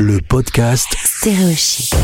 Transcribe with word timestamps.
le 0.00 0.18
podcast 0.22 0.88
Stéréochic. 0.96 1.94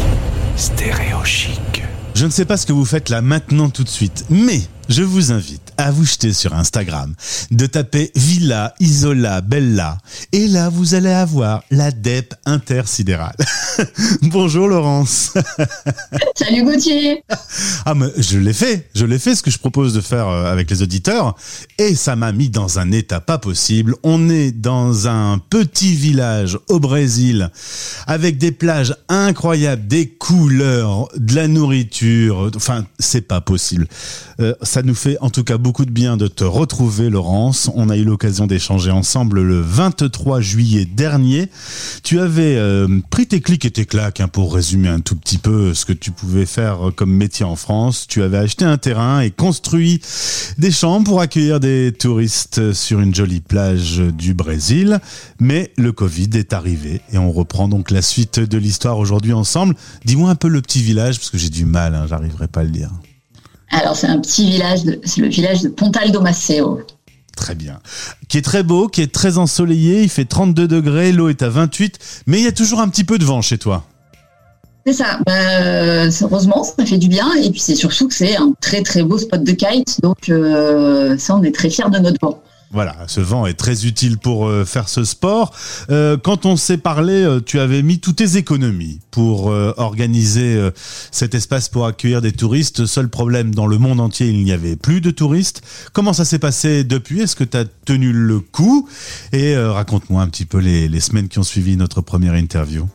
Stéréochic. 0.56 1.82
Je 2.14 2.26
ne 2.26 2.30
sais 2.30 2.44
pas 2.44 2.58
ce 2.58 2.66
que 2.66 2.74
vous 2.74 2.84
faites 2.84 3.08
là 3.08 3.22
maintenant 3.22 3.70
tout 3.70 3.84
de 3.84 3.88
suite, 3.88 4.26
mais 4.28 4.60
je 4.88 5.02
vous 5.02 5.32
invite 5.32 5.72
à 5.78 5.90
vous 5.90 6.04
jeter 6.04 6.32
sur 6.32 6.54
Instagram, 6.54 7.14
de 7.50 7.66
taper 7.66 8.10
Villa 8.14 8.74
Isola 8.80 9.40
Bella, 9.40 9.98
et 10.32 10.46
là 10.46 10.68
vous 10.68 10.94
allez 10.94 11.10
avoir 11.10 11.62
la 11.70 11.90
DEP 11.90 12.34
intersidérale. 12.46 13.36
Bonjour 14.22 14.68
Laurence. 14.68 15.34
Salut 16.36 16.64
Gauthier. 16.64 17.22
Ah 17.84 17.94
mais 17.94 18.06
je 18.16 18.38
l'ai 18.38 18.52
fait, 18.52 18.88
je 18.94 19.04
l'ai 19.04 19.18
fait 19.18 19.34
ce 19.34 19.42
que 19.42 19.50
je 19.50 19.58
propose 19.58 19.92
de 19.92 20.00
faire 20.00 20.28
euh, 20.28 20.50
avec 20.50 20.70
les 20.70 20.82
auditeurs, 20.82 21.36
et 21.78 21.94
ça 21.94 22.16
m'a 22.16 22.32
mis 22.32 22.48
dans 22.48 22.78
un 22.78 22.92
état 22.92 23.20
pas 23.20 23.38
possible. 23.38 23.94
On 24.02 24.28
est 24.30 24.52
dans 24.52 25.08
un 25.08 25.38
petit 25.38 25.94
village 25.94 26.58
au 26.68 26.80
Brésil, 26.80 27.50
avec 28.06 28.38
des 28.38 28.52
plages 28.52 28.94
incroyables, 29.08 29.86
des 29.86 30.08
couleurs, 30.08 31.08
de 31.16 31.34
la 31.34 31.48
nourriture, 31.48 32.50
enfin 32.54 32.86
c'est 32.98 33.22
pas 33.22 33.40
possible. 33.40 33.88
Euh, 34.40 34.54
ça 34.76 34.82
nous 34.82 34.94
fait 34.94 35.16
en 35.22 35.30
tout 35.30 35.42
cas 35.42 35.56
beaucoup 35.56 35.86
de 35.86 35.90
bien 35.90 36.18
de 36.18 36.26
te 36.26 36.44
retrouver, 36.44 37.08
Laurence. 37.08 37.70
On 37.76 37.88
a 37.88 37.96
eu 37.96 38.04
l'occasion 38.04 38.46
d'échanger 38.46 38.90
ensemble 38.90 39.40
le 39.40 39.58
23 39.58 40.42
juillet 40.42 40.84
dernier. 40.84 41.48
Tu 42.02 42.20
avais 42.20 42.56
euh, 42.56 42.86
pris 43.08 43.26
tes 43.26 43.40
clics 43.40 43.64
et 43.64 43.70
tes 43.70 43.86
claques, 43.86 44.20
hein, 44.20 44.28
pour 44.28 44.52
résumer 44.52 44.90
un 44.90 45.00
tout 45.00 45.16
petit 45.16 45.38
peu 45.38 45.72
ce 45.72 45.86
que 45.86 45.94
tu 45.94 46.10
pouvais 46.10 46.44
faire 46.44 46.90
comme 46.94 47.10
métier 47.10 47.46
en 47.46 47.56
France. 47.56 48.04
Tu 48.06 48.22
avais 48.22 48.36
acheté 48.36 48.66
un 48.66 48.76
terrain 48.76 49.22
et 49.22 49.30
construit 49.30 50.02
des 50.58 50.70
chambres 50.70 51.06
pour 51.06 51.22
accueillir 51.22 51.58
des 51.58 51.94
touristes 51.98 52.74
sur 52.74 53.00
une 53.00 53.14
jolie 53.14 53.40
plage 53.40 53.96
du 53.96 54.34
Brésil. 54.34 55.00
Mais 55.40 55.72
le 55.78 55.92
Covid 55.92 56.28
est 56.34 56.52
arrivé 56.52 57.00
et 57.14 57.16
on 57.16 57.32
reprend 57.32 57.66
donc 57.68 57.90
la 57.90 58.02
suite 58.02 58.40
de 58.40 58.58
l'histoire 58.58 58.98
aujourd'hui 58.98 59.32
ensemble. 59.32 59.74
Dis-moi 60.04 60.28
un 60.28 60.34
peu 60.34 60.48
le 60.48 60.60
petit 60.60 60.82
village, 60.82 61.16
parce 61.16 61.30
que 61.30 61.38
j'ai 61.38 61.48
du 61.48 61.64
mal, 61.64 61.94
hein, 61.94 62.04
j'arriverai 62.06 62.46
pas 62.46 62.60
à 62.60 62.64
le 62.64 62.70
dire. 62.70 62.90
Alors, 63.70 63.96
c'est 63.96 64.06
un 64.06 64.20
petit 64.20 64.48
village, 64.48 64.80
c'est 65.04 65.20
le 65.20 65.28
village 65.28 65.62
de 65.62 65.68
Pontal 65.68 66.12
do 66.12 66.20
Maceo. 66.20 66.80
Très 67.36 67.54
bien. 67.54 67.80
Qui 68.28 68.38
est 68.38 68.42
très 68.42 68.62
beau, 68.62 68.88
qui 68.88 69.02
est 69.02 69.12
très 69.12 69.38
ensoleillé, 69.38 70.02
il 70.02 70.08
fait 70.08 70.24
32 70.24 70.66
degrés, 70.66 71.12
l'eau 71.12 71.28
est 71.28 71.42
à 71.42 71.48
28, 71.48 71.98
mais 72.26 72.38
il 72.38 72.44
y 72.44 72.48
a 72.48 72.52
toujours 72.52 72.80
un 72.80 72.88
petit 72.88 73.04
peu 73.04 73.18
de 73.18 73.24
vent 73.24 73.42
chez 73.42 73.58
toi. 73.58 73.84
C'est 74.86 74.92
ça. 74.92 75.18
Bah, 75.26 76.06
heureusement, 76.22 76.62
ça 76.62 76.86
fait 76.86 76.96
du 76.96 77.08
bien. 77.08 77.34
Et 77.34 77.50
puis, 77.50 77.58
c'est 77.58 77.74
surtout 77.74 78.06
que 78.06 78.14
c'est 78.14 78.36
un 78.36 78.52
très, 78.60 78.82
très 78.82 79.02
beau 79.02 79.18
spot 79.18 79.42
de 79.42 79.52
kite. 79.52 80.00
Donc, 80.00 80.28
euh, 80.28 81.18
ça, 81.18 81.34
on 81.34 81.42
est 81.42 81.52
très 81.52 81.70
fiers 81.70 81.90
de 81.90 81.98
notre 81.98 82.18
vent. 82.22 82.40
Voilà, 82.72 82.96
ce 83.06 83.20
vent 83.20 83.46
est 83.46 83.54
très 83.54 83.86
utile 83.86 84.18
pour 84.18 84.48
euh, 84.48 84.64
faire 84.64 84.88
ce 84.88 85.04
sport. 85.04 85.54
Euh, 85.90 86.16
quand 86.16 86.46
on 86.46 86.56
s'est 86.56 86.78
parlé, 86.78 87.12
euh, 87.12 87.40
tu 87.40 87.60
avais 87.60 87.82
mis 87.82 88.00
toutes 88.00 88.16
tes 88.16 88.36
économies 88.36 89.00
pour 89.10 89.46
organiser 89.46 90.70
cet 91.10 91.34
espace 91.34 91.70
pour 91.70 91.86
accueillir 91.86 92.20
des 92.20 92.32
touristes. 92.32 92.84
Seul 92.84 93.08
problème, 93.08 93.54
dans 93.54 93.66
le 93.66 93.78
monde 93.78 93.98
entier, 93.98 94.28
il 94.28 94.44
n'y 94.44 94.52
avait 94.52 94.76
plus 94.76 95.00
de 95.00 95.10
touristes. 95.10 95.62
Comment 95.94 96.12
ça 96.12 96.26
s'est 96.26 96.38
passé 96.38 96.84
depuis? 96.84 97.22
Est-ce 97.22 97.34
que 97.34 97.44
tu 97.44 97.56
as 97.56 97.64
tenu 97.86 98.12
le 98.12 98.40
coup? 98.40 98.88
Et 99.32 99.56
raconte-moi 99.56 100.20
un 100.20 100.28
petit 100.28 100.44
peu 100.44 100.58
les, 100.58 101.00
semaines 101.00 101.28
qui 101.28 101.38
ont 101.38 101.44
suivi 101.44 101.78
notre 101.78 102.02
première 102.02 102.34
interview. 102.34 102.86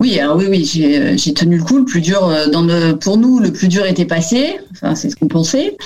Oui, 0.00 0.18
oui, 0.34 0.46
oui, 0.48 0.64
j'ai 0.64 1.34
tenu 1.34 1.58
le 1.58 1.62
coup. 1.62 1.78
Le 1.78 1.84
plus 1.84 2.00
dur, 2.00 2.28
pour 3.00 3.16
nous, 3.16 3.38
le 3.38 3.52
plus 3.52 3.68
dur 3.68 3.86
était 3.86 4.06
passé. 4.06 4.58
Enfin, 4.72 4.96
c'est 4.96 5.10
ce 5.10 5.14
qu'on 5.14 5.28
pensait. 5.28 5.76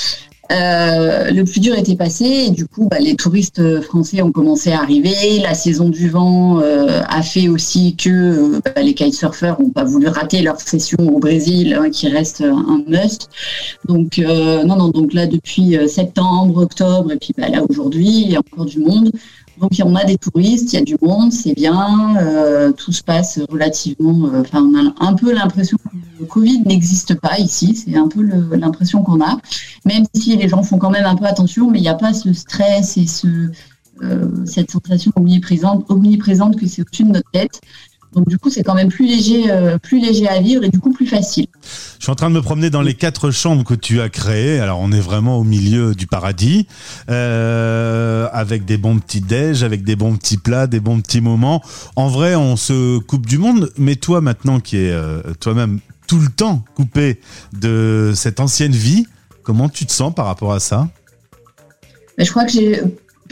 Euh, 0.52 1.30
le 1.30 1.44
plus 1.44 1.60
dur 1.60 1.74
était 1.76 1.96
passé 1.96 2.24
et 2.24 2.50
du 2.50 2.66
coup, 2.66 2.88
bah, 2.90 2.98
les 3.00 3.16
touristes 3.16 3.80
français 3.80 4.22
ont 4.22 4.32
commencé 4.32 4.72
à 4.72 4.80
arriver. 4.80 5.38
La 5.42 5.54
saison 5.54 5.88
du 5.88 6.08
vent 6.10 6.60
euh, 6.60 7.00
a 7.08 7.22
fait 7.22 7.48
aussi 7.48 7.96
que 7.96 8.10
euh, 8.10 8.60
bah, 8.64 8.82
les 8.82 8.94
kitesurfers 8.94 9.60
n'ont 9.60 9.70
pas 9.70 9.84
voulu 9.84 10.08
rater 10.08 10.42
leur 10.42 10.60
session 10.60 10.98
au 11.00 11.18
Brésil, 11.18 11.74
hein, 11.74 11.90
qui 11.90 12.08
reste 12.08 12.42
un 12.42 12.82
must. 12.86 13.30
Donc 13.86 14.18
non, 14.18 14.76
non. 14.76 14.88
Donc 14.88 15.14
là, 15.14 15.26
depuis 15.26 15.76
septembre, 15.88 16.62
octobre 16.62 17.12
et 17.12 17.16
puis 17.16 17.32
bah, 17.36 17.48
là 17.48 17.62
aujourd'hui, 17.68 18.22
il 18.22 18.30
y 18.32 18.36
a 18.36 18.40
encore 18.40 18.66
du 18.66 18.78
monde. 18.78 19.10
Donc 19.60 19.72
on 19.84 19.94
a 19.94 20.04
des 20.04 20.18
touristes, 20.18 20.72
il 20.72 20.76
y 20.76 20.78
a 20.78 20.84
du 20.84 20.96
monde, 21.00 21.32
c'est 21.32 21.54
bien, 21.54 22.16
euh, 22.18 22.72
tout 22.72 22.92
se 22.92 23.02
passe 23.02 23.38
relativement. 23.48 24.26
Euh, 24.26 24.40
enfin, 24.40 24.62
on 24.62 24.74
a 24.76 24.92
un 24.98 25.14
peu 25.14 25.32
l'impression 25.32 25.76
que 25.78 25.96
le 26.20 26.26
Covid 26.26 26.62
n'existe 26.62 27.14
pas 27.20 27.38
ici, 27.38 27.74
c'est 27.74 27.96
un 27.96 28.08
peu 28.08 28.22
l'impression 28.56 29.02
qu'on 29.02 29.20
a. 29.20 29.38
Même 29.84 30.04
si 30.14 30.36
les 30.36 30.48
gens 30.48 30.62
font 30.62 30.78
quand 30.78 30.90
même 30.90 31.06
un 31.06 31.16
peu 31.16 31.26
attention, 31.26 31.70
mais 31.70 31.78
il 31.78 31.82
n'y 31.82 31.88
a 31.88 31.94
pas 31.94 32.12
ce 32.12 32.32
stress 32.32 32.96
et 32.96 33.06
ce, 33.06 33.50
euh, 34.02 34.44
cette 34.44 34.72
sensation 34.72 35.12
omniprésente, 35.14 35.84
omniprésente 35.88 36.56
que 36.58 36.66
c'est 36.66 36.82
au-dessus 36.82 37.04
de 37.04 37.10
notre 37.10 37.30
tête. 37.30 37.60
Donc 38.14 38.28
du 38.28 38.38
coup, 38.38 38.50
c'est 38.50 38.62
quand 38.62 38.74
même 38.74 38.88
plus 38.88 39.06
léger, 39.06 39.50
euh, 39.50 39.78
plus 39.78 40.00
léger 40.00 40.28
à 40.28 40.40
vivre 40.40 40.64
et 40.64 40.68
du 40.68 40.78
coup 40.78 40.92
plus 40.92 41.06
facile. 41.06 41.46
Je 41.98 42.04
suis 42.04 42.12
en 42.12 42.14
train 42.14 42.30
de 42.30 42.34
me 42.34 42.42
promener 42.42 42.70
dans 42.70 42.82
les 42.82 42.94
quatre 42.94 43.30
chambres 43.30 43.64
que 43.64 43.74
tu 43.74 44.00
as 44.00 44.08
créées. 44.08 44.60
Alors 44.60 44.78
on 44.80 44.92
est 44.92 45.00
vraiment 45.00 45.38
au 45.38 45.44
milieu 45.44 45.94
du 45.94 46.06
paradis, 46.06 46.66
euh, 47.10 48.28
avec 48.32 48.64
des 48.64 48.76
bons 48.76 48.98
petits 48.98 49.20
déj, 49.20 49.62
avec 49.62 49.84
des 49.84 49.96
bons 49.96 50.16
petits 50.16 50.36
plats, 50.36 50.66
des 50.66 50.80
bons 50.80 51.00
petits 51.00 51.20
moments. 51.20 51.62
En 51.96 52.08
vrai, 52.08 52.34
on 52.34 52.56
se 52.56 52.98
coupe 52.98 53.26
du 53.26 53.38
monde. 53.38 53.70
Mais 53.78 53.96
toi 53.96 54.20
maintenant, 54.20 54.60
qui 54.60 54.76
es 54.76 54.90
euh, 54.90 55.20
toi-même 55.40 55.80
tout 56.06 56.18
le 56.18 56.28
temps 56.28 56.64
coupé 56.74 57.20
de 57.52 58.12
cette 58.14 58.38
ancienne 58.40 58.72
vie, 58.72 59.06
comment 59.42 59.68
tu 59.68 59.86
te 59.86 59.92
sens 59.92 60.14
par 60.14 60.26
rapport 60.26 60.52
à 60.52 60.60
ça? 60.60 60.88
Je 62.18 62.30
crois 62.30 62.44
que 62.44 62.52
j'ai 62.52 62.80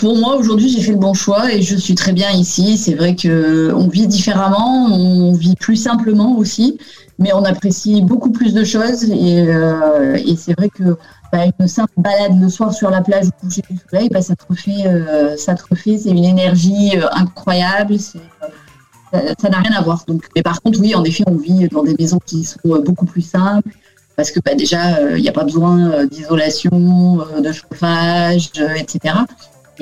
pour 0.02 0.16
moi, 0.16 0.34
aujourd'hui, 0.34 0.68
j'ai 0.68 0.80
fait 0.80 0.90
le 0.90 0.98
bon 0.98 1.14
choix 1.14 1.52
et 1.52 1.62
je 1.62 1.76
suis 1.76 1.94
très 1.94 2.12
bien 2.12 2.32
ici. 2.32 2.76
C'est 2.76 2.94
vrai 2.94 3.14
que 3.14 3.72
on 3.72 3.86
vit 3.86 4.08
différemment, 4.08 4.86
on 4.86 5.32
vit 5.32 5.54
plus 5.54 5.76
simplement 5.76 6.36
aussi, 6.36 6.76
mais 7.20 7.32
on 7.32 7.44
apprécie 7.44 8.02
beaucoup 8.02 8.32
plus 8.32 8.52
de 8.52 8.64
choses. 8.64 9.04
Et, 9.04 9.46
euh, 9.46 10.18
c'est 10.36 10.58
vrai 10.58 10.70
que 10.70 10.96
bah, 11.32 11.44
une 11.60 11.68
simple 11.68 11.92
balade 11.98 12.32
le 12.40 12.48
soir 12.48 12.74
sur 12.74 12.90
la 12.90 13.00
plage 13.00 13.26
au 13.28 13.46
coucher 13.46 13.62
du 13.70 13.78
soleil, 13.88 14.08
bah, 14.08 14.22
ça 14.22 14.34
te 14.34 14.42
refait, 14.48 14.88
euh, 14.88 15.36
ça 15.36 15.54
te 15.54 15.62
refait. 15.70 15.98
C'est 15.98 16.10
une 16.10 16.24
énergie 16.24 16.96
euh, 16.96 17.06
incroyable. 17.12 17.96
ça 18.00 19.48
n'a 19.50 19.58
rien 19.58 19.70
à 19.70 19.82
voir. 19.82 20.04
Mais 20.34 20.42
par 20.42 20.60
contre, 20.62 20.80
oui, 20.80 20.96
en 20.96 21.04
effet, 21.04 21.22
on 21.28 21.36
vit 21.36 21.68
dans 21.68 21.84
des 21.84 21.94
maisons 21.96 22.18
qui 22.26 22.42
sont 22.42 22.58
beaucoup 22.84 23.06
plus 23.06 23.22
simples 23.22 23.70
parce 24.16 24.32
que 24.32 24.40
bah, 24.40 24.56
déjà, 24.56 25.14
il 25.16 25.22
n'y 25.22 25.28
a 25.28 25.32
pas 25.32 25.44
besoin 25.44 26.06
d'isolation, 26.06 27.20
de 27.38 27.52
chauffage, 27.52 28.50
etc. 28.76 29.14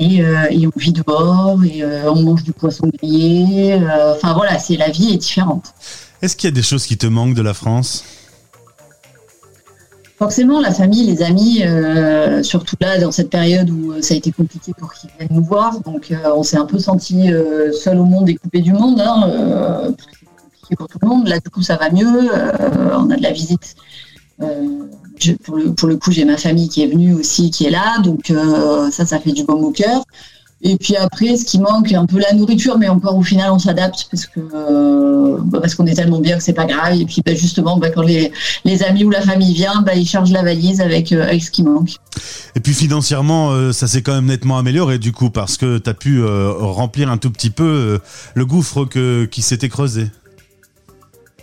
Euh, 0.01 0.47
et, 0.49 0.67
on 0.67 0.71
vit 0.75 0.93
dehors 0.93 1.63
et 1.63 1.83
euh, 1.83 2.11
on 2.11 2.21
mange 2.21 2.43
du 2.43 2.53
poisson 2.53 2.89
grillé. 2.97 3.73
Euh, 3.73 4.13
enfin 4.15 4.33
voilà, 4.33 4.57
c'est 4.57 4.77
la 4.77 4.89
vie 4.89 5.13
est 5.13 5.17
différente. 5.17 5.73
Est-ce 6.21 6.35
qu'il 6.35 6.49
y 6.49 6.51
a 6.51 6.55
des 6.55 6.61
choses 6.61 6.85
qui 6.85 6.97
te 6.97 7.07
manquent 7.07 7.35
de 7.35 7.41
la 7.41 7.53
France? 7.53 8.03
Forcément, 10.17 10.61
la 10.61 10.71
famille, 10.71 11.03
les 11.07 11.23
amis, 11.23 11.63
surtout 12.43 12.75
là 12.79 12.99
dans 12.99 13.11
cette 13.11 13.31
période 13.31 13.71
où 13.71 13.99
ça 14.03 14.13
a 14.13 14.17
été 14.17 14.31
compliqué 14.31 14.71
pour 14.77 14.93
qu'ils 14.93 15.09
viennent 15.17 15.29
nous 15.31 15.43
voir, 15.43 15.79
donc 15.79 16.13
on 16.35 16.43
s'est 16.43 16.57
un 16.57 16.67
peu 16.67 16.77
senti 16.77 17.31
seul 17.73 17.97
au 17.97 18.05
monde 18.05 18.29
et 18.29 18.35
coupé 18.35 18.61
du 18.61 18.71
monde. 18.71 19.01
Hein, 19.01 19.95
c'est 19.97 20.43
compliqué 20.43 20.75
pour 20.75 20.87
tout 20.89 20.99
le 21.01 21.07
monde. 21.07 21.27
Là, 21.27 21.39
du 21.39 21.49
coup, 21.49 21.63
ça 21.63 21.75
va 21.75 21.89
mieux. 21.89 22.05
on 22.05 23.09
a 23.09 23.15
de 23.15 23.23
la 23.23 23.31
visite 23.31 23.75
pour, 25.43 25.57
le, 25.57 25.73
pour, 25.73 25.87
le, 25.87 25.97
coup, 25.97 26.11
j'ai 26.11 26.25
ma 26.25 26.37
famille 26.37 26.69
qui 26.69 26.81
est 26.81 26.87
venue 26.87 27.13
aussi, 27.13 27.51
qui 27.51 27.65
est 27.65 27.69
là, 27.69 27.99
donc 27.99 28.29
euh, 28.29 28.89
ça, 28.91 29.05
ça 29.05 29.19
fait 29.19 29.31
du 29.31 29.43
bon 29.43 29.61
au 29.61 29.71
cœur. 29.71 30.03
Et 30.63 30.77
puis 30.77 30.95
après, 30.95 31.37
ce 31.37 31.45
qui 31.45 31.59
manque, 31.59 31.91
un 31.91 32.05
peu 32.05 32.19
la 32.19 32.33
nourriture, 32.33 32.77
mais 32.77 32.87
encore 32.87 33.17
au 33.17 33.23
final, 33.23 33.51
on 33.51 33.57
s'adapte 33.57 34.07
parce 34.11 34.29
euh, 34.37 35.37
bah, 35.39 35.59
qu'on 35.75 35.87
est 35.87 35.95
tellement 35.95 36.19
bien 36.19 36.37
que 36.37 36.43
c'est 36.43 36.53
pas 36.53 36.65
grave. 36.65 37.01
Et 37.01 37.05
puis 37.05 37.23
bah, 37.25 37.33
justement, 37.33 37.77
bah, 37.79 37.89
quand 37.89 38.03
les, 38.03 38.31
amis 38.83 39.03
ou 39.03 39.09
la 39.09 39.21
famille 39.21 39.59
bah, 39.83 39.95
ils 39.95 40.05
chargent 40.05 40.31
la 40.31 40.43
valise 40.43 40.79
avec, 40.79 41.11
euh, 41.13 41.39
ce 41.39 41.49
qui 41.49 41.63
manque. 41.63 41.95
Et 42.55 42.59
puis 42.59 42.75
financièrement, 42.75 43.71
ça 43.73 43.87
s'est 43.87 44.03
quand 44.03 44.13
même 44.13 44.27
nettement 44.27 44.59
amélioré 44.59 44.99
du 44.99 45.11
coup 45.11 45.31
parce 45.31 45.57
que 45.57 45.79
tu 45.79 45.89
as 45.89 45.95
pu 45.95 46.23
remplir 46.23 47.09
un 47.09 47.17
tout 47.17 47.31
petit 47.31 47.49
peu 47.49 47.99
le 48.35 48.45
gouffre 48.45 48.85
qui 49.31 49.41
s'était 49.41 49.69
creusé. 49.69 50.11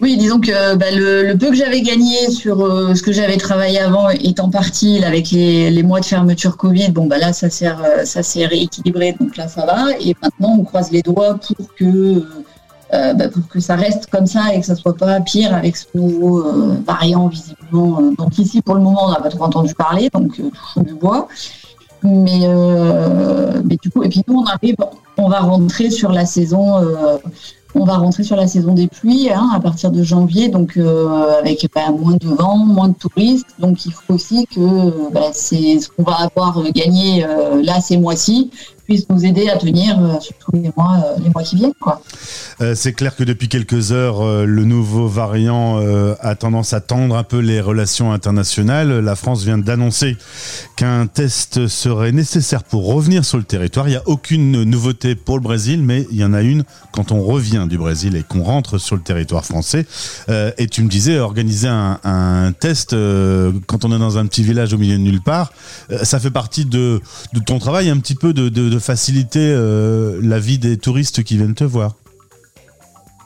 Oui, 0.01 0.17
disons 0.17 0.39
que 0.39 0.77
bah, 0.77 0.93
le, 0.93 1.35
peu 1.35 1.49
que 1.49 1.57
j'avais 1.57 1.81
gagné 1.81 2.31
sur 2.31 2.61
euh, 2.65 2.95
ce 2.95 3.03
que 3.03 3.11
j'avais 3.11 3.37
travaillé 3.37 3.81
avant 3.81 4.09
étant 4.11 4.49
parti 4.49 5.03
avec 5.03 5.33
les, 5.33 5.83
mois 5.83 5.99
de 5.99 6.05
fermeture 6.05 6.57
Covid, 6.57 6.91
bon 6.91 7.07
bah 7.07 7.19
là 7.19 7.33
ça 7.33 7.51
s'est 7.51 7.67
euh, 7.67 8.05
ça 8.05 8.23
s'est 8.23 8.47
rééquilibré, 8.47 9.17
donc 9.19 9.37
là 9.37 9.49
ça 9.49 9.67
va. 9.67 9.87
Et 10.01 10.15
maintenant 10.23 10.57
on 10.61 10.63
croise 10.63 10.93
les 10.93 11.03
doigts 11.03 11.35
pour 11.35 11.75
que 11.75 12.23
euh, 12.95 13.13
bah, 13.15 13.29
pour 13.29 13.49
que 13.49 13.59
ça 13.59 13.75
reste 13.75 14.07
comme 14.07 14.27
ça 14.27 14.55
et 14.55 14.61
que 14.61 14.67
ça 14.67 14.77
soit 14.77 14.97
pas 14.97 15.21
pire 15.21 15.53
avec 15.53 15.77
ce 15.77 15.87
nouveau 15.95 16.45
variant 16.87 17.27
visiblement. 17.27 18.01
Donc 18.17 18.39
ici 18.39 18.63
pour 18.63 18.77
le 18.77 18.83
moment 18.83 19.07
on 19.07 19.11
n'a 19.11 19.21
pas 19.21 19.31
trop 19.31 19.45
entendu 19.45 19.75
parler, 19.75 20.11
donc 20.15 20.37
touchons 20.37 20.83
du 20.83 20.95
bois. 20.95 21.27
Mais, 22.05 22.47
mais 23.65 23.77
du 23.83 23.91
coup 23.91 24.05
et 24.05 24.09
puis 24.09 24.23
nous 24.29 24.39
on 24.39 24.45
arrive, 24.45 24.77
on 25.17 25.29
va 25.29 25.41
rentrer 25.41 25.91
sur 25.91 26.13
la 26.13 26.25
saison 26.25 26.87
on 27.79 27.85
va 27.85 27.97
rentrer 27.97 28.25
sur 28.25 28.37
la 28.37 28.47
saison 28.47 28.75
des 28.75 28.89
pluies 28.89 29.31
hein, 29.31 29.51
à 29.55 29.61
partir 29.61 29.91
de 29.91 30.03
janvier, 30.03 30.49
donc 30.49 30.77
euh, 30.77 31.39
avec 31.39 31.67
bah, 31.75 31.91
moins 31.91 32.17
de 32.17 32.27
vent, 32.29 32.57
moins 32.57 32.89
de 32.89 32.95
touristes. 32.95 33.47
Donc 33.59 33.87
il 33.87 33.93
faut 33.93 34.15
aussi 34.15 34.47
que 34.47 35.11
bah, 35.13 35.31
c'est 35.33 35.81
ce 35.81 35.89
qu'on 35.89 36.03
va 36.03 36.17
avoir 36.17 36.63
gagné 36.73 37.25
euh, 37.25 37.63
là 37.63 37.81
ces 37.81 37.97
mois-ci 37.97 38.51
puisse 38.89 39.07
nous 39.11 39.23
aider 39.27 39.51
à 39.51 39.59
tenir 39.59 39.99
euh, 40.01 40.19
sur 40.19 40.35
tous 40.39 40.53
les 40.53 40.73
mois, 40.75 41.05
les 41.23 41.29
mois 41.29 41.43
qui 41.43 41.57
viennent. 41.57 41.75
Quoi. 41.79 42.01
Euh, 42.61 42.75
c'est 42.75 42.93
clair 42.93 43.15
que 43.15 43.23
depuis 43.23 43.49
quelques 43.49 43.93
heures, 43.93 44.21
euh, 44.21 44.45
le 44.45 44.65
nouveau 44.65 45.07
variant 45.07 45.79
euh, 45.81 46.15
a 46.21 46.35
tendance 46.35 46.73
à 46.73 46.81
tendre 46.81 47.17
un 47.17 47.23
peu 47.23 47.39
les 47.39 47.61
relations 47.61 48.13
internationales. 48.13 48.99
La 48.99 49.15
France 49.15 49.45
vient 49.45 49.59
d'annoncer 49.59 50.17
qu'un 50.77 51.07
test 51.07 51.69
serait 51.69 52.13
nécessaire 52.13 52.65
pour 52.65 52.87
revenir 52.87 53.25
sur 53.25 53.39
le 53.39 53.45
territoire. 53.45 53.87
Il 53.89 53.93
n'y 53.93 53.97
a 53.97 54.03
aucune 54.07 54.65
nouveauté 54.65 55.15
pour 55.15 55.37
le 55.37 55.43
Brésil, 55.43 55.83
mais 55.83 56.07
il 56.11 56.17
y 56.17 56.25
en 56.25 56.33
a 56.33 56.43
une 56.43 56.65
quand 56.93 57.13
on 57.13 57.23
revient 57.23 57.67
du 57.69 57.79
Brésil 57.79 58.17
et 58.17 58.23
qu'on 58.23 58.43
rentre 58.43 58.79
sur 58.79 58.97
le 58.97 59.03
territoire 59.03 59.45
français. 59.45 59.87
et 60.29 60.67
tu 60.67 60.83
me 60.83 60.89
disais, 60.89 61.19
organiser 61.19 61.69
un, 61.69 62.53
test 62.59 62.91
quand 63.67 63.85
on 63.85 63.95
est 63.95 63.99
dans 63.99 64.19
un 64.19 64.27
petit 64.27 64.43
village 64.43 64.73
au 64.73 64.79
milieu 64.79 64.97
de 64.97 65.03
nulle 65.03 65.21
part, 65.21 65.53
ça 66.03 66.19
fait 66.19 66.31
partie 66.31 66.65
de, 66.65 67.01
ton 67.47 67.59
travail 67.59 67.91
un 67.91 67.99
petit 67.99 68.15
peu 68.15 68.33
de, 68.33 68.49
de 68.49 68.78
faciliter 68.79 69.53
la 70.23 70.39
vie 70.39 70.59
des 70.59 70.77
touristes 70.77 71.23
qui 71.23 71.37
viennent 71.37 71.55
te 71.55 71.65
voir. 71.65 71.95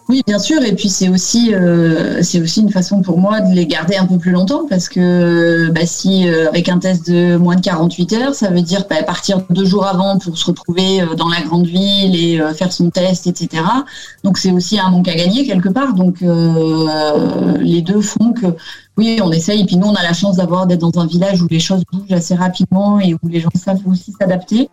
Oui, 0.08 0.22
bien 0.26 0.38
sûr. 0.38 0.62
Et 0.62 0.74
puis 0.74 0.88
c'est 0.88 1.08
aussi, 1.08 1.54
euh, 1.54 2.22
c'est 2.22 2.40
aussi 2.40 2.60
une 2.60 2.70
façon 2.70 3.02
pour 3.02 3.18
moi 3.18 3.40
de 3.40 3.54
les 3.54 3.66
garder 3.66 3.96
un 3.96 4.04
peu 4.04 4.18
plus 4.18 4.32
longtemps 4.32 4.66
parce 4.68 4.88
que 4.88 5.70
bah, 5.70 5.86
si 5.86 6.28
euh, 6.28 6.48
avec 6.48 6.68
un 6.68 6.78
test 6.78 7.08
de 7.10 7.36
moins 7.36 7.56
de 7.56 7.62
48 7.62 8.12
heures, 8.14 8.34
ça 8.34 8.50
veut 8.50 8.62
dire 8.62 8.84
bah, 8.90 9.02
partir 9.04 9.40
deux 9.48 9.64
jours 9.64 9.86
avant 9.86 10.18
pour 10.18 10.36
se 10.36 10.44
retrouver 10.44 11.00
euh, 11.00 11.14
dans 11.14 11.28
la 11.28 11.40
grande 11.40 11.66
ville 11.66 12.14
et 12.14 12.40
faire 12.54 12.72
son 12.72 12.90
test, 12.90 13.26
etc. 13.26 13.62
Donc 14.24 14.38
c'est 14.38 14.50
aussi 14.50 14.78
un 14.78 14.90
manque 14.90 15.08
à 15.08 15.14
gagner 15.14 15.46
quelque 15.46 15.68
part. 15.70 15.94
Donc 15.94 16.20
les 17.60 17.80
deux 17.80 18.02
font 18.02 18.34
que 18.34 18.48
oui, 18.98 19.18
on 19.22 19.32
essaye. 19.32 19.62
Et 19.62 19.64
puis 19.64 19.76
nous, 19.76 19.86
on 19.86 19.94
a 19.94 20.02
la 20.02 20.12
chance 20.12 20.36
d'avoir 20.36 20.66
d'être 20.66 20.80
dans 20.80 21.00
un 21.00 21.06
village 21.06 21.40
où 21.40 21.46
les 21.48 21.60
choses 21.60 21.84
bougent 21.90 22.12
assez 22.12 22.34
rapidement 22.34 23.00
et 23.00 23.14
où 23.14 23.28
les 23.28 23.40
gens 23.40 23.50
savent 23.54 23.80
aussi 23.86 24.12
s'adapter. 24.18 24.68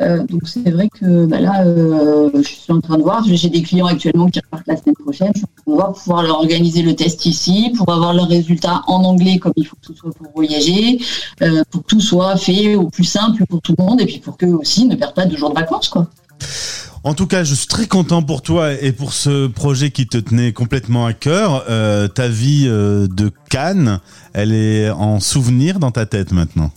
Euh, 0.00 0.24
donc 0.24 0.42
c'est 0.44 0.70
vrai 0.70 0.88
que 0.88 1.26
bah 1.26 1.40
là, 1.40 1.64
euh, 1.64 2.30
je 2.34 2.48
suis 2.48 2.72
en 2.72 2.80
train 2.80 2.98
de 2.98 3.02
voir, 3.02 3.24
j'ai 3.26 3.48
des 3.48 3.62
clients 3.62 3.86
actuellement 3.86 4.28
qui 4.28 4.38
repartent 4.38 4.66
la 4.66 4.76
semaine 4.76 4.94
prochaine, 4.94 5.32
je 5.34 5.38
suis 5.38 5.46
en 5.46 5.62
train 5.62 5.72
de 5.72 5.76
voir 5.76 5.92
pour 5.92 6.02
pouvoir 6.02 6.22
leur 6.22 6.36
organiser 6.38 6.82
le 6.82 6.94
test 6.94 7.26
ici, 7.26 7.72
pour 7.76 7.90
avoir 7.92 8.14
leurs 8.14 8.28
résultats 8.28 8.82
en 8.86 9.02
anglais 9.02 9.38
comme 9.38 9.52
il 9.56 9.66
faut 9.66 9.76
que 9.76 9.86
tout 9.86 9.96
soit 9.96 10.12
pour 10.12 10.28
voyager, 10.34 11.00
euh, 11.42 11.62
pour 11.70 11.82
que 11.82 11.86
tout 11.88 12.00
soit 12.00 12.36
fait 12.36 12.76
au 12.76 12.88
plus 12.88 13.04
simple 13.04 13.44
pour 13.46 13.60
tout 13.60 13.74
le 13.76 13.84
monde 13.84 14.00
et 14.00 14.06
puis 14.06 14.18
pour 14.18 14.36
qu'eux 14.36 14.54
aussi 14.54 14.86
ne 14.86 14.94
perdent 14.94 15.14
pas 15.14 15.26
de 15.26 15.36
jours 15.36 15.50
de 15.50 15.56
vacances. 15.56 15.88
quoi. 15.88 16.06
En 17.02 17.14
tout 17.14 17.26
cas, 17.26 17.42
je 17.42 17.54
suis 17.54 17.66
très 17.66 17.86
content 17.86 18.22
pour 18.22 18.42
toi 18.42 18.72
et 18.72 18.92
pour 18.92 19.12
ce 19.12 19.46
projet 19.46 19.90
qui 19.90 20.06
te 20.06 20.18
tenait 20.18 20.52
complètement 20.52 21.06
à 21.06 21.12
cœur. 21.12 21.64
ta 22.14 22.28
vie 22.28 22.66
de 22.66 23.32
Cannes, 23.50 24.00
elle 24.32 24.52
est 24.52 24.90
en 24.90 25.18
souvenir 25.20 25.78
dans 25.78 25.90
ta 25.90 26.06
tête 26.06 26.32
maintenant? 26.32 26.70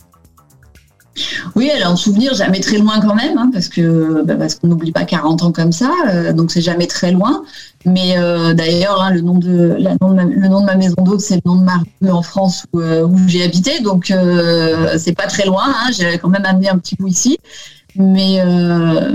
Oui, 1.54 1.70
elle 1.74 1.82
a 1.82 1.90
un 1.90 1.96
souvenir 1.96 2.34
jamais 2.34 2.60
très 2.60 2.78
loin 2.78 3.00
quand 3.00 3.14
même, 3.14 3.36
hein, 3.36 3.50
parce 3.52 3.68
que 3.68 4.22
bah, 4.24 4.34
parce 4.36 4.54
qu'on 4.54 4.68
n'oublie 4.68 4.92
pas 4.92 5.04
40 5.04 5.42
ans 5.42 5.52
comme 5.52 5.72
ça, 5.72 5.92
euh, 6.08 6.32
donc 6.32 6.50
c'est 6.50 6.62
jamais 6.62 6.86
très 6.86 7.12
loin. 7.12 7.44
Mais 7.84 8.16
euh, 8.16 8.54
d'ailleurs, 8.54 9.10
le 9.12 9.20
nom 9.20 9.38
de 9.38 10.64
ma, 10.64 10.76
maison 10.76 11.02
d'hôte, 11.02 11.20
c'est 11.20 11.34
le 11.34 11.42
nom 11.44 11.56
de 11.56 11.64
ma 11.64 11.82
rue 12.00 12.10
en 12.10 12.22
France 12.22 12.64
où, 12.72 12.80
euh, 12.80 13.08
j'ai 13.26 13.42
habité, 13.42 13.80
donc 13.80 14.12
c'est 14.98 15.14
pas 15.14 15.26
très 15.26 15.44
loin. 15.44 15.64
Hein, 15.66 15.90
j'ai 15.92 16.18
quand 16.18 16.28
même 16.28 16.46
amené 16.46 16.68
un 16.68 16.78
petit 16.78 16.96
bout 16.96 17.08
ici. 17.08 17.38
Mais, 17.94 18.42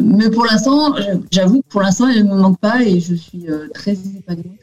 mais 0.03 0.29
pour 0.29 0.45
l'instant, 0.45 0.93
j'avoue 1.31 1.61
que 1.61 1.67
pour 1.69 1.81
l'instant, 1.81 2.09
elle 2.09 2.25
ne 2.25 2.35
me 2.35 2.39
manque 2.39 2.59
pas 2.59 2.83
et 2.83 2.99
je 2.99 3.15
suis 3.15 3.47
très 3.73 3.93
épanouie, 3.93 4.59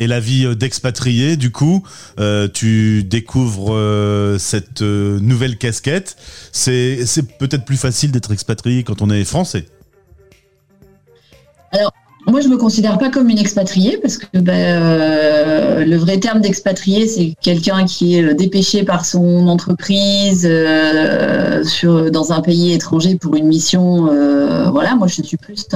et 0.00 0.06
la 0.06 0.18
vie 0.18 0.46
euh, 0.46 0.56
d'expatrié, 0.56 1.36
du 1.36 1.52
coup, 1.52 1.86
euh, 2.18 2.48
tu 2.48 3.04
découvres 3.04 3.74
euh, 3.74 4.38
cette 4.38 4.80
nouvelle 4.80 5.56
casquette. 5.58 6.16
C'est 6.50 7.06
peut-être 7.38 7.64
plus 7.64 7.76
facile 7.76 8.10
d'être 8.10 8.32
expatrié 8.32 8.82
quand 8.82 9.02
on 9.02 9.10
est 9.10 9.24
français. 9.24 9.66
Moi, 12.30 12.40
je 12.40 12.48
me 12.48 12.56
considère 12.56 12.98
pas 12.98 13.10
comme 13.10 13.28
une 13.28 13.38
expatriée 13.38 13.98
parce 13.98 14.16
que 14.16 14.38
ben, 14.38 14.52
euh, 14.52 15.84
le 15.84 15.96
vrai 15.96 16.18
terme 16.18 16.40
d'expatrié, 16.40 17.06
c'est 17.06 17.34
quelqu'un 17.40 17.84
qui 17.84 18.16
est 18.16 18.22
euh, 18.22 18.34
dépêché 18.34 18.84
par 18.84 19.04
son 19.04 19.48
entreprise 19.48 20.46
euh, 20.48 21.62
dans 22.10 22.32
un 22.32 22.40
pays 22.40 22.72
étranger 22.72 23.16
pour 23.16 23.34
une 23.34 23.46
mission. 23.46 24.06
voilà, 24.70 24.94
moi, 24.94 25.08
je 25.08 25.22
suis 25.22 25.36
plus 25.36 25.66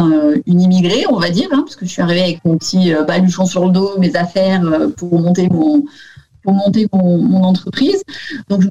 une 0.47 0.61
immigrée, 0.61 1.05
on 1.11 1.19
va 1.19 1.31
dire, 1.31 1.49
hein, 1.53 1.63
parce 1.65 1.77
que 1.77 1.87
je 1.87 1.91
suis 1.91 2.03
arrivée 2.03 2.23
avec 2.23 2.45
mon 2.45 2.57
petit 2.57 2.93
baluchon 3.07 3.47
sur 3.47 3.67
le 3.67 3.73
dos, 3.73 3.99
mes 3.99 4.15
affaires 4.17 4.63
pour 4.97 5.19
monter 5.19 5.49
mon 5.49 5.85
pour 6.43 6.53
monter 6.53 6.87
mon, 6.93 7.43
entreprise. 7.43 8.03
Donc 8.49 8.63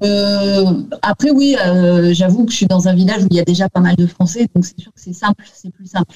après 1.02 1.32
oui, 1.32 1.56
j'avoue 2.12 2.46
que 2.46 2.52
je 2.52 2.58
suis 2.58 2.68
dans 2.68 2.88
un 2.88 2.94
village 2.94 3.24
où 3.24 3.28
il 3.32 3.38
y 3.38 3.40
a 3.40 3.46
déjà 3.46 3.68
pas 3.70 3.82
mal 3.82 3.96
de 3.96 4.08
Français, 4.08 4.48
donc 4.56 4.66
c'est 4.66 4.80
sûr 4.80 4.92
que 4.94 5.00
c'est 5.00 5.14
simple, 5.14 5.44
c'est 5.54 5.72
plus 5.72 5.88
simple. 5.88 6.16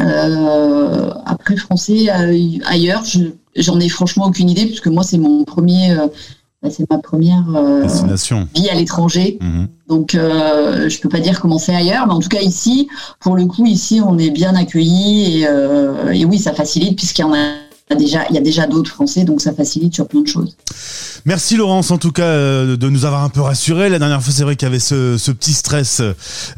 Euh, 0.00 1.10
après 1.26 1.56
français 1.56 2.08
euh, 2.10 2.58
ailleurs, 2.66 3.02
j'en 3.56 3.80
ai 3.80 3.88
franchement 3.88 4.26
aucune 4.26 4.48
idée 4.48 4.66
puisque 4.66 4.86
moi 4.86 5.02
c'est 5.02 5.18
mon 5.18 5.44
premier, 5.44 5.92
euh, 5.92 6.06
bah, 6.62 6.70
c'est 6.70 6.88
ma 6.90 6.98
première 6.98 7.44
destination 7.82 8.48
vie 8.54 8.68
à 8.68 8.74
l'étranger. 8.74 9.38
Mhm. 9.40 9.68
Donc 9.88 10.12
je 10.12 11.00
peux 11.00 11.08
pas 11.08 11.20
dire 11.20 11.40
comment 11.40 11.58
c'est 11.58 11.74
ailleurs, 11.74 12.06
mais 12.06 12.12
en 12.12 12.20
tout 12.20 12.28
cas 12.28 12.40
ici, 12.40 12.88
pour 13.18 13.36
le 13.36 13.46
coup 13.46 13.66
ici 13.66 14.00
on 14.04 14.18
est 14.18 14.30
bien 14.30 14.54
accueillis 14.54 15.42
et, 15.42 15.46
et 16.12 16.24
oui 16.24 16.38
ça 16.38 16.52
facilite 16.52 16.96
puisqu'il 16.96 17.22
y 17.22 17.24
en 17.24 17.34
a 17.34 17.59
il 17.98 18.34
y 18.34 18.38
a 18.38 18.40
déjà 18.40 18.66
d'autres 18.66 18.90
Français, 18.90 19.24
donc 19.24 19.40
ça 19.40 19.52
facilite 19.52 19.94
sur 19.94 20.06
plein 20.06 20.20
de 20.20 20.26
choses. 20.26 20.56
Merci 21.24 21.56
Laurence, 21.56 21.90
en 21.90 21.98
tout 21.98 22.12
cas, 22.12 22.22
euh, 22.22 22.76
de 22.76 22.88
nous 22.88 23.04
avoir 23.04 23.24
un 23.24 23.28
peu 23.28 23.40
rassurés. 23.40 23.88
La 23.88 23.98
dernière 23.98 24.22
fois, 24.22 24.32
c'est 24.32 24.42
vrai 24.42 24.56
qu'il 24.56 24.66
y 24.66 24.70
avait 24.70 24.78
ce, 24.78 25.30
petit 25.32 25.52
stress 25.52 26.00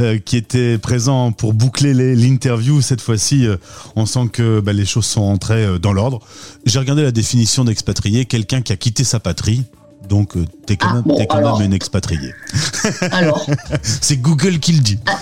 euh, 0.00 0.19
qui 0.19 0.37
était 0.37 0.79
présent 0.79 1.32
pour 1.32 1.55
boucler 1.55 1.94
l'interview. 2.14 2.81
Cette 2.81 3.00
fois-ci, 3.00 3.46
euh, 3.46 3.56
on 3.96 4.06
sent 4.06 4.29
que 4.32 4.61
bah, 4.61 4.73
les 4.73 4.84
choses 4.84 5.06
sont 5.06 5.23
entrées 5.23 5.79
dans 5.81 5.93
l'ordre. 5.93 6.20
J'ai 6.64 6.79
regardé 6.79 7.02
la 7.02 7.12
définition 7.12 7.64
d'expatrié, 7.64 8.25
quelqu'un 8.25 8.62
qui 8.62 8.73
a 8.73 8.76
quitté 8.76 9.05
sa 9.05 9.19
patrie. 9.19 9.64
Donc, 10.09 10.35
t'es 10.67 10.77
quand, 10.77 10.89
ah, 10.91 11.03
même, 11.07 11.21
es 11.21 11.27
quand 11.27 11.41
même 11.41 11.67
une 11.67 11.73
expatriée. 11.73 12.35
Alors 13.13 13.47
C'est 13.83 14.17
Google 14.17 14.59
qui 14.59 14.73
le 14.73 14.81
dit. 14.81 14.99
Ah. 15.07 15.19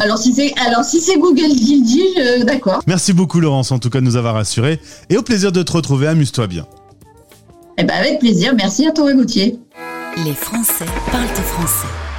alors, 0.00 0.18
si 0.18 0.32
c'est, 0.32 0.52
alors, 0.66 0.84
si 0.84 1.00
c'est 1.00 1.18
Google 1.18 1.48
qui 1.56 1.80
le 1.80 1.84
dit, 1.84 2.44
d'accord. 2.44 2.82
Merci 2.86 3.12
beaucoup, 3.12 3.40
Laurence, 3.40 3.72
en 3.72 3.78
tout 3.78 3.90
cas, 3.90 4.00
de 4.00 4.04
nous 4.04 4.16
avoir 4.16 4.34
rassurés. 4.34 4.80
Et 5.08 5.16
au 5.16 5.22
plaisir 5.22 5.52
de 5.52 5.62
te 5.62 5.72
retrouver. 5.72 6.06
Amuse-toi 6.08 6.46
bien. 6.46 6.66
Eh 7.78 7.84
ben 7.84 7.94
avec 7.94 8.18
plaisir. 8.18 8.52
Merci 8.54 8.86
à 8.86 8.92
toi, 8.92 9.12
Gauthier. 9.12 9.58
Les 10.24 10.34
Français 10.34 10.84
parlent 11.10 11.26
français. 11.26 12.09